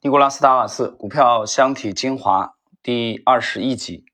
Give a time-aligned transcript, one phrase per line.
[0.00, 2.46] 尼古拉斯·达瓦斯《股票箱体精华》
[2.84, 4.04] 第二十一集。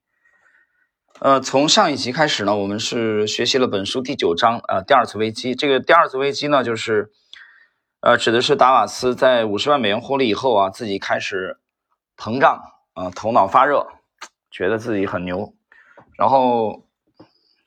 [1.21, 5.55] 呃，从上一集开始呢，我们是学习了本书第九章，呃，第二次危机。
[5.55, 7.12] 这个第二次危机呢，就是，
[8.00, 11.59] 呃，指的是达瓦斯在五十万美元获利以后啊，自己开始
[12.16, 12.62] 膨胀，
[12.95, 13.87] 啊，头脑发热，
[14.51, 15.53] 觉得自己很牛，
[16.16, 16.87] 然后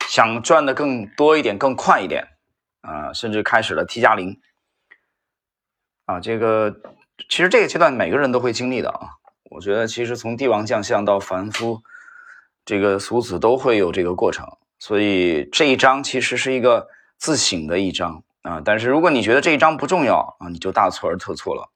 [0.10, 2.30] 想赚的更多一点、更快一点，
[2.82, 4.42] 啊，甚至开始了 T 加零，
[6.06, 6.82] 啊，这个。
[7.30, 9.10] 其实这个阶段每个人都会经历的啊，
[9.50, 11.82] 我觉得其实从帝王将相到凡夫，
[12.64, 14.48] 这个俗子都会有这个过程，
[14.80, 18.62] 所以这一章其实是一个自省的一章啊。
[18.64, 21.72] 但是如果你觉得这一章不重要啊，你就大错而特错了。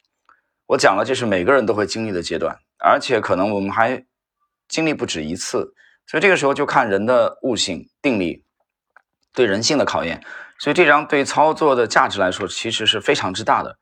[0.67, 4.05] 我讲了，这是每个人都会经历的阶段，而且可能我们还
[4.69, 5.73] 经历不止一次，
[6.05, 8.45] 所以这个时候就看人的悟性、定力，
[9.33, 10.23] 对人性的考验。
[10.59, 13.77] 所以这张对操作的价值来说，其实是非常之大的。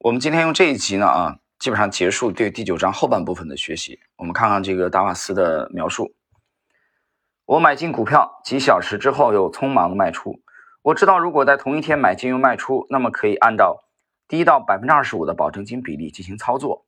[0.00, 3.98] 我们今天用这一集呢啊，基本上结束对第九章后半部分的学习。
[4.14, 6.14] 我们看看这个达瓦斯的描述。
[7.46, 10.40] 我买进股票几小时之后又匆忙的卖出。
[10.82, 13.88] 我知道如果在同一天买进又卖出，那么可以按照
[14.28, 16.86] 低到百分之二十五的保证金比例进行操作。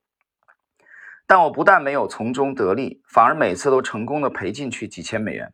[1.26, 5.52] 但我不但没有从中得利，反而每次都成功的赔进去几千美元。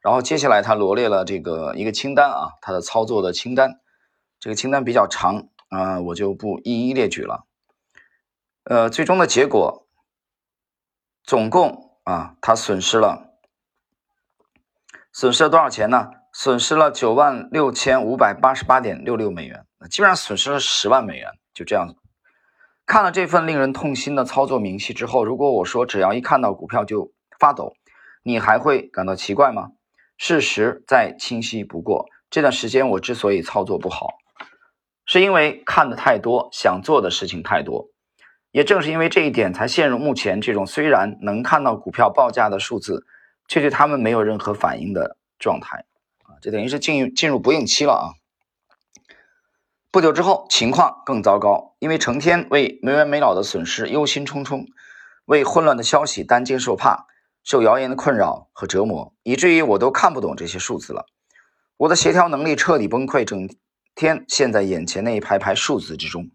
[0.00, 3.80] 然后接下来他罗列了这个一个清单啊，他的操作的清单。
[4.38, 5.48] 这个清单比较长。
[5.74, 7.46] 啊，我就不一一列举了。
[8.62, 9.88] 呃，最终的结果，
[11.24, 13.34] 总共啊，他损失了，
[15.12, 16.10] 损失了多少钱呢？
[16.32, 21.32] 损失了九万六千五百八十八点六六美元，基本上损失了十万美元。
[21.52, 21.96] 就这样子，
[22.86, 27.74] 看了这份令人痛心的操作明细之后，如果我说只要一看到股票就发抖，
[28.22, 29.72] 你还会感到奇怪吗？
[30.16, 34.08] 事实再清晰不过，这段时间我之所以操作不好。
[35.14, 37.88] 是因为看的太多，想做的事情太多，
[38.50, 43.06] 也正是因为这一点，才陷入目前这种虽然能看到股票报价的数字，
[43.46, 45.84] 却对他们没有任何反应的状态
[46.24, 46.34] 啊！
[46.42, 48.04] 这等于是进进入不应期了啊！
[49.92, 54.66] 不久之后，情况更糟糕，因为成天为没完没了的损失忧心忡忡，
[55.26, 57.06] 为混乱的消息担惊受怕，
[57.44, 61.06] 受谣言的困扰和折磨，以至于我都看不懂这些数字了，
[61.76, 63.48] 我的协调能力彻底崩溃，整。
[63.94, 66.30] 天陷在眼前那一排排数字之中，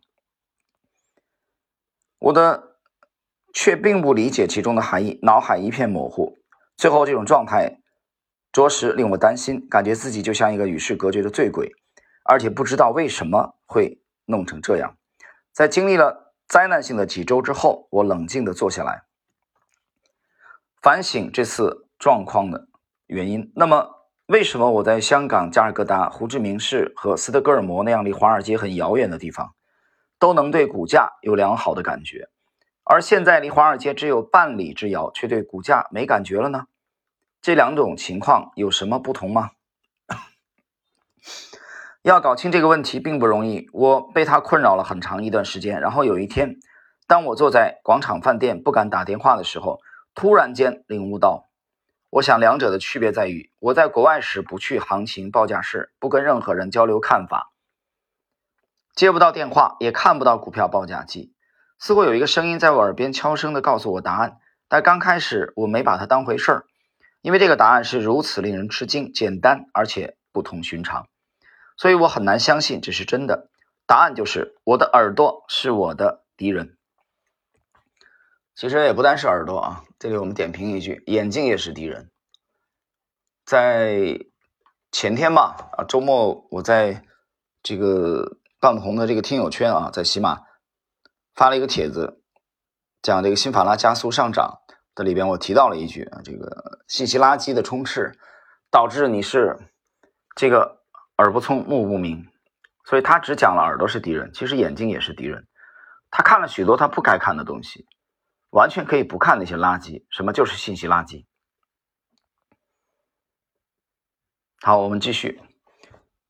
[2.20, 2.78] 我的
[3.54, 6.38] 却并不理解其中的含义，脑海一片模糊。
[6.78, 7.82] 最后，这种状态
[8.54, 11.70] 着实令我担心，感觉自己就像一个与世隔绝的醉鬼，
[12.24, 14.98] 而且不知道为什么会弄成这样。
[15.52, 19.04] 在经历了灾难性的几周之后，我冷静地坐下来，
[20.82, 22.70] 反省这次状况的
[23.08, 23.52] 原因。
[23.56, 23.99] 那么。
[24.30, 29.56] 为什么我在香港、加尔各答、胡志明市和斯德哥尔摩那样离华尔街很遥远的地方，
[30.20, 32.30] 都能对股价有良好的感觉，
[32.84, 36.66] 而现在离华尔街只有半里之遥，却对股价没感觉了呢？
[37.42, 39.50] 这两种情况有什么不同吗？
[42.04, 45.82] 要搞清这个问题并不容易，我被它困扰了很长一段时间。
[45.82, 46.58] 然后有一天，
[47.08, 49.80] 当我坐在广场饭店不敢打电话的时候，
[50.14, 51.49] 突然间领悟到。
[52.12, 57.52] 我想，两者的区别在于，我在国外时不去行情报价室，不跟任何人交流看法，
[58.96, 61.36] 接不到电话，也看不到股票报价机。
[61.78, 66.66] 似乎有一个声音在我耳边悄声地告诉我答案，但刚开始我没把它当回事儿，
[67.22, 71.08] 因为这个答案是如此令人吃惊、简单而且不同寻常，
[71.78, 73.52] 所以我很难相信这是真的。
[73.86, 76.79] 答案就是，我的耳朵是我的敌人。
[78.60, 82.12] 其实也不单是耳朵啊，这里我们点评一句，眼睛也是敌人。
[83.46, 84.20] 在
[84.92, 87.06] 前天吧，啊，周末我在
[87.64, 90.42] 这个半红的这个听友圈啊，在喜马
[91.34, 92.22] 发了一个帖子，
[93.02, 94.60] 讲这个新法拉加速上涨
[94.94, 98.12] 的里边，我提到了一句啊，这个信息垃圾的充斥，
[98.70, 99.58] 导致你是
[100.36, 100.82] 这个
[101.16, 102.28] 耳不聪目不明，
[102.84, 105.48] 所以他只讲了耳朵是敌人，其实眼睛也是敌人，
[106.12, 107.88] 他看了许多他不该看的东西。
[108.52, 111.26] 完全可以不看那些垃圾，什么就是信息垃圾。
[114.62, 115.40] 好，我们继续，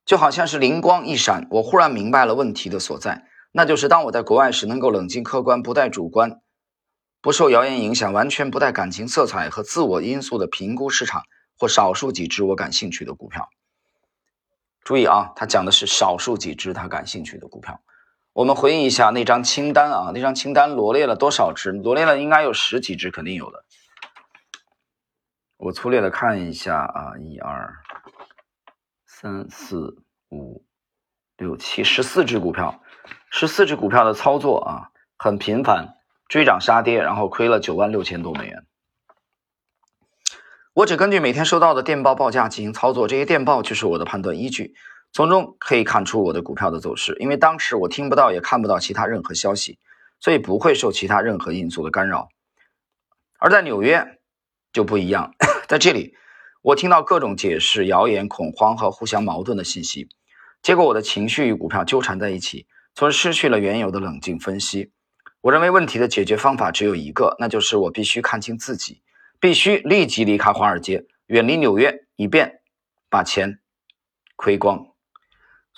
[0.06, 6.42] 就好像是灵光一闪，我忽然明白了问题的所在，那就是当我在国外时，能够冷静客观、不带主观、
[7.21, 11.24] 不受谣言影响、完全不带感情色彩和自我因素的评估市场
[11.57, 13.50] 或少数几只我感兴趣的股票。
[14.83, 17.81] 注意啊，他讲的是少数几只他感兴趣的股票。
[18.40, 21.74] 我们回忆一下那张清单啊，那张清单罗列了多少只？
[21.74, 23.66] 罗列了应该有十几只，肯定有的。
[25.58, 27.84] 我粗略的看一下啊，一二
[29.06, 29.98] 三四
[30.30, 30.64] 五
[31.36, 32.82] 六七，十四只股票，
[33.30, 35.98] 十四只股票的操作啊，很频繁，
[36.30, 38.66] 追涨杀跌，然后亏了九万六千多美元。
[40.72, 44.76] 我只根据每天收到的电报报价进行操作，这些电报就是我的判断依据，
[45.12, 47.16] 从中可以看出我的股票的走势。
[47.20, 49.80] 因为当时我听不到也看不到其他任何消息，
[50.20, 52.30] 所以不会受其他任何因素的干扰。
[53.38, 54.20] 而在纽约
[54.72, 55.34] 就不一样，
[55.68, 56.16] 在这里
[56.62, 60.10] 我听到各种解释、谣言、恐慌和互相矛盾的信息，
[60.62, 64.92] 结果我的情绪与股票纠缠在一起，从而失去了原有的冷静分析。
[65.42, 69.02] 我认为问题的解决方法只有一个，那就是我必须看清自己，
[69.40, 72.60] 必须立即离开华尔街，远离纽约，以便
[73.10, 73.62] 把钱
[74.36, 74.86] 亏光。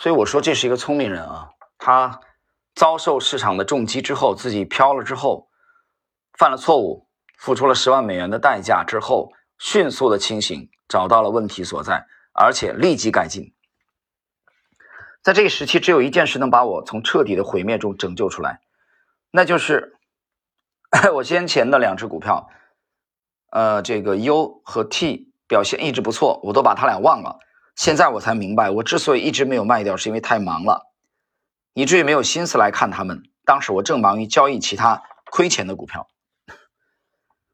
[0.01, 2.21] 所以我说这是一个聪明人啊，他
[2.73, 5.47] 遭受市场的重击之后，自己飘了之后，
[6.39, 7.07] 犯了错误，
[7.37, 13.53] 付出了十万美元的代价之后，迅速的清醒，找到了问题所在，而且立即改进。
[15.21, 18.59] 在这个时期，只有一件事能把我从彻底的毁灭中拯救出来。
[19.29, 19.99] 那就是
[21.13, 22.49] 我先前的两只股票，
[23.51, 27.37] 呃，这个 U 和 T 表现一直不错，我都把它俩忘了。
[27.75, 30.91] 现在我才明白，我之所以一直没有卖掉，是因为太忙了，
[31.73, 33.23] 以至于没有心思来看他们。
[33.43, 36.07] 当时我正忙于交易其他亏钱的股票。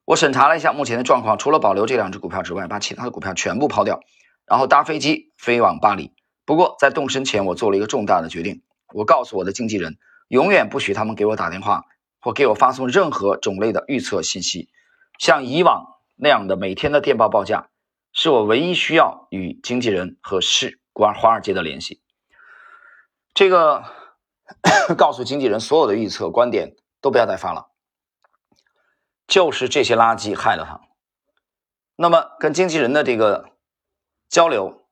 [0.05, 3.99] 我审查了一下目前的状况，除了保留这两只股票之外，把其他的股票全部抛掉，
[4.45, 6.13] 然后搭飞机飞往巴黎。
[6.45, 8.63] 不过在动身前，我做了一个重大的决定，
[8.93, 9.97] 我告诉我的经纪人。
[10.29, 11.85] 永远不许他们给我打电话
[12.19, 14.69] 或给我发送任何种类的预测信息，
[15.19, 15.85] 像以往
[16.15, 17.69] 那样的每天的电报报价，
[18.19, 22.01] 是我唯一需要与经纪人和市关华尔街的联系。
[23.35, 23.83] 这个
[24.97, 27.69] 告诉经纪人所有的预测观点都不要再发了，
[29.27, 30.81] 就是这些垃圾害了他。
[31.95, 33.51] 那么跟经纪人的这个
[34.27, 34.87] 交流，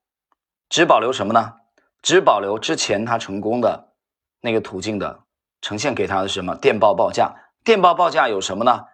[0.69, 1.55] 只保留什么呢？
[2.03, 3.95] 只保留之前他成功的
[4.41, 5.25] 那个途径的。
[5.61, 6.55] 呈现给他的什么？
[6.55, 7.33] 电报报价。
[7.63, 8.85] 电报报价有什么呢？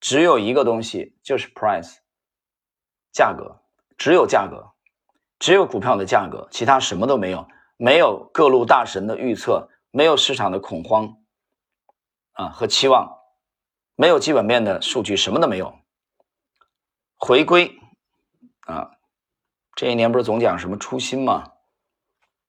[0.00, 1.94] 只有一个东西，就是 price，
[3.14, 3.62] 价格，
[3.96, 4.74] 只有价格，
[5.38, 7.48] 只有股票的价格，其他什么都没有。
[7.78, 11.16] 没有各路大神的预测，没有市场的恐慌
[12.32, 13.16] 啊和期望，
[13.96, 15.78] 没有基本面的数据，什么都没有。
[17.16, 17.78] 回归
[18.66, 18.90] 啊，
[19.74, 21.52] 这一年不是总讲什么初心吗？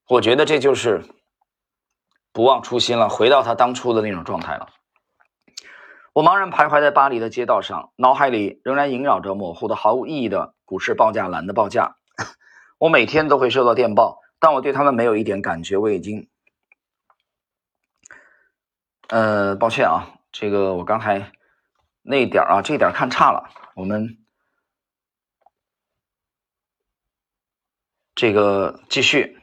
[0.09, 1.05] 我觉得这就是。
[2.31, 4.67] 不忘初心了，回到他当初的那种状态了。
[6.11, 11.95] 我茫然徘徊在巴黎的街道上，脑海里仍然萦绕着模糊的、毫无意义的股市报价栏的报价。
[12.77, 15.77] 我每天都会收到电报，但我对他们没有一点感觉。
[15.77, 16.27] 我已经……
[19.07, 21.31] 呃，抱歉啊，这个我刚才
[22.01, 23.49] 那一点啊，这一点看差了。
[23.75, 24.17] 我们
[28.15, 29.39] 这个继续。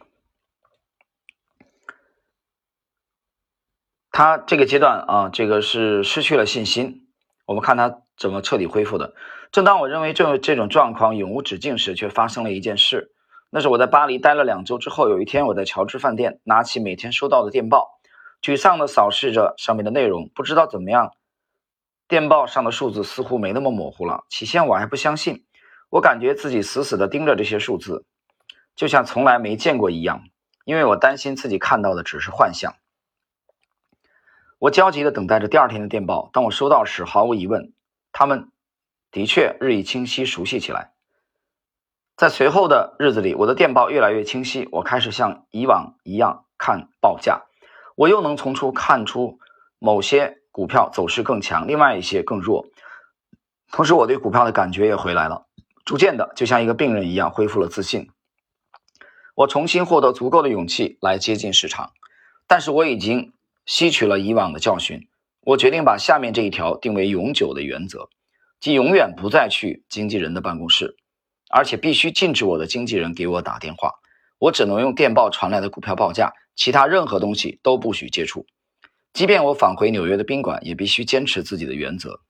[4.11, 7.09] 他这个阶段啊，这个是失去了信心。
[7.47, 9.15] 我们看他怎么彻底恢复的。
[9.53, 13.13] 正当我认为这这种状况永无止境时，却发生了一件事。
[13.51, 18.01] 那是我在巴黎待了两周之后，有一天我在乔治饭店拿起每天收到的电报，
[18.41, 20.31] 沮丧地扫视着上面的内容。
[20.35, 21.13] 不知道怎么样，
[22.09, 24.25] 电报上的数字似乎没那么模糊了。
[24.31, 25.45] 起先我还不相信，
[25.91, 28.07] 我感觉自己死死地盯着这些数字，
[28.75, 30.23] 就像从来没见过一样，
[30.65, 32.75] 因为我担心自己看到的只是幻象。
[34.59, 36.31] 我焦急地等待着第二天的电报。
[36.33, 37.75] 当我收到时，毫无疑问，
[38.13, 38.52] 他们
[39.13, 40.91] 的确日益清晰、熟悉起来。
[42.17, 44.69] 在随后的日子里，我的电报越来越清晰。
[44.73, 47.43] 我开始像以往一样看报价，
[47.95, 49.39] 我又能从中看出
[49.79, 52.67] 某些股票走势更强，另外一些更弱。
[53.71, 55.47] 同时，我对股票的感觉也回来了，
[55.85, 58.11] 逐渐的，就像一个病人一样恢复了自信。
[59.37, 61.93] 我重新获得足够的勇气来接近市场，
[62.49, 63.33] 但是我已经。
[63.65, 65.07] 吸取了以往的教训，
[65.43, 68.09] 我决定把下面这一条定为永久的原则，
[68.63, 70.95] 即永远不再去经纪人的办公室，
[71.51, 73.91] 而且必须禁止我的经纪人给我打电话。
[74.39, 78.47] 我只能用电报传来的股票报价，其他任何东西都不许接触。
[79.13, 82.21] 即便我返回纽约的宾馆，也必须坚持自己的原则。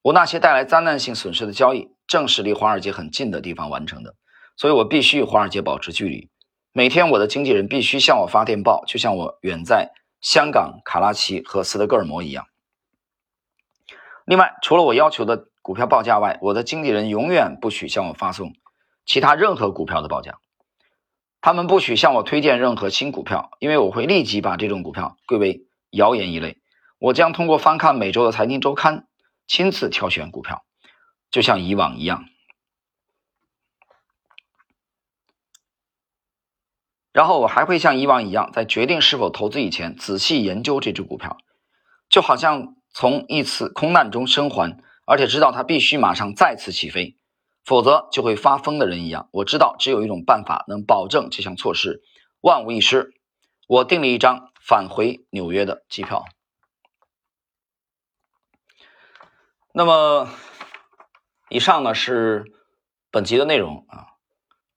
[0.00, 4.14] 我那些带来灾难性损失的交易，正是离华尔街很近的地方完成的，
[4.56, 6.30] 所以我必须与华尔街保持距离。
[6.72, 9.90] 每天，我的经纪人必须向我发电报，就像我远在
[10.22, 12.46] 香港、卡拉奇和斯德哥尔摩一样。
[14.28, 18.52] 另外，除了我要求的股票报价外，我的经纪人永远不许向我发送
[19.06, 20.38] 其他任何股票的报价。
[21.40, 26.58] 他们不许向我推荐任何新股票，因为我会立即把这种股票归为谣言一类。
[26.98, 29.06] 我将通过翻看每周的财经周刊，
[29.46, 30.62] 亲自挑选股票，
[31.30, 32.26] 就像以往一样。
[37.14, 41.38] 然后我还会像以往一样，在决定是否投资以前，仔细研究这只股票。
[42.10, 47.16] 就好像从一次空难中生还，而且知道他必须马上再次起飞，
[47.64, 49.28] 否则就会发疯的人一样。
[49.30, 52.02] 我知道只有一种办法能保证这项措施
[52.40, 53.14] 万无一失。
[53.68, 56.24] 我订了一张返回纽约的机票。
[59.72, 60.28] 那么，
[61.50, 62.46] 以上呢是
[63.12, 64.18] 本集的内容啊。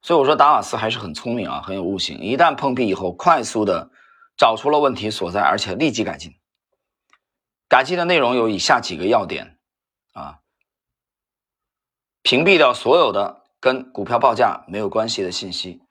[0.04, 2.20] 所以我说达瓦斯还是很聪明啊，很有悟性。
[2.20, 3.90] 一旦碰壁以后，快速的
[4.38, 6.36] 找出了问题所在，而且立即改进。
[7.72, 9.58] 改进的内容有以下几个要点
[10.12, 10.42] 啊：
[12.22, 15.82] 屏蔽掉所有的跟股票报价没有关系的信息，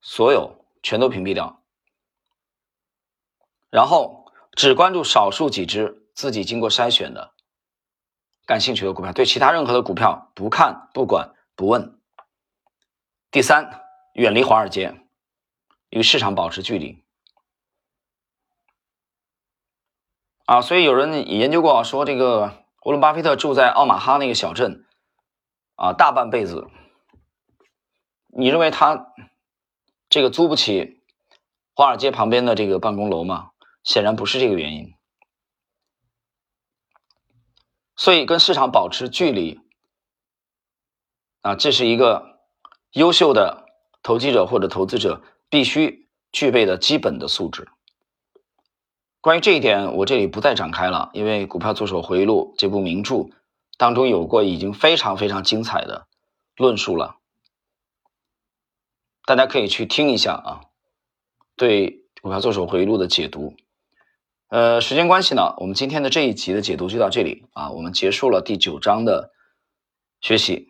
[0.00, 1.62] 所有全都屏蔽掉。
[3.70, 7.32] 然后只关注少数几只自己经过筛选的
[8.44, 11.96] 感兴趣的股票，对其他任何的股票不看、不管、不问。
[13.30, 13.84] 第三，
[14.14, 15.00] 远离华尔街，
[15.90, 17.01] 与市场保持距离。
[20.52, 24.84] 啊，所以有人研究过，说这个沃伦巴菲特住在奥马哈那个小镇，
[25.76, 26.66] 啊，大半辈子，
[28.36, 29.14] 你认为他
[30.10, 31.00] 这个租不起
[31.74, 33.52] 华尔街旁边的这个办公楼吗？
[33.82, 34.92] 显然不是这个原因。
[37.96, 39.58] 所以跟市场保持距离，
[41.40, 42.30] 啊，这是一个。
[42.92, 43.64] 优秀的
[44.02, 47.66] 投机者或者投资者必须具备的基本的素质。
[49.22, 53.28] 关于这一点，我这里不再展开了，因为《股票作手回忆录》这部名著
[53.78, 56.08] 当中有过已经非常非常精彩的
[56.56, 57.18] 论述了，
[59.24, 60.60] 大家可以去听一下啊。
[61.54, 63.54] 对《股票作手回忆录》的解读。
[64.48, 69.30] 呃，时间关系呢，我们今天的这一集的解读就到这里啊，我们结束了第九章的
[70.20, 70.66] 学习。